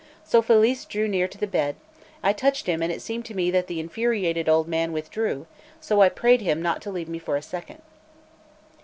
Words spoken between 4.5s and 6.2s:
man withdrew; so I